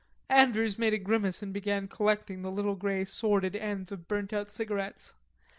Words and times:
Andrews 0.31 0.79
made 0.79 0.95
a 0.95 0.97
grimace 0.97 1.43
and 1.43 1.53
began 1.53 1.87
collecting 1.87 2.41
the 2.41 2.49
little 2.49 2.73
grey 2.73 3.05
sordid 3.05 3.55
ends 3.55 3.91
of 3.91 4.07
burnt 4.07 4.33
out 4.33 4.49
cigarettes. 4.49 5.13